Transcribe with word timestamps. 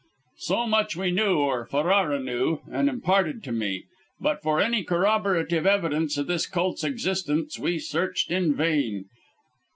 "So 0.39 0.65
much 0.65 0.95
we 0.97 1.11
knew 1.11 1.35
or 1.37 1.63
Ferrara 1.67 2.19
knew, 2.19 2.61
and 2.71 2.89
imparted 2.89 3.43
to 3.43 3.51
me 3.51 3.83
but 4.19 4.41
for 4.41 4.59
any 4.59 4.83
corroborative 4.83 5.67
evidence 5.67 6.17
of 6.17 6.25
this 6.25 6.47
cult's 6.47 6.83
existence 6.83 7.59
we 7.59 7.77
searched 7.77 8.31
in 8.31 8.55
vain. 8.55 9.05